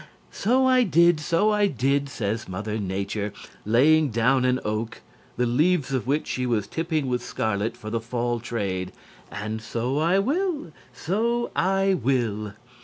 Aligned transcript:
"So 0.31 0.65
I 0.65 0.81
did! 0.81 1.19
So 1.19 1.51
I 1.51 1.67
did!" 1.67 2.09
said 2.09 2.49
Mother 2.49 2.79
Nature, 2.79 3.33
laying 3.67 4.09
down 4.09 4.45
an 4.45 4.59
oak, 4.65 5.01
the 5.37 5.45
leaves 5.45 5.93
of 5.93 6.07
which 6.07 6.25
she 6.25 6.47
was 6.47 6.65
tipping 6.65 7.05
with 7.05 7.21
scarlet 7.23 7.77
for 7.77 7.91
the 7.91 8.01
fall 8.01 8.39
trade. 8.39 8.93
"And 9.29 9.61
so 9.61 9.99
I 9.99 10.17
will! 10.17 10.71
So 10.91 11.51
I 11.55 11.93
will!" 11.93 12.53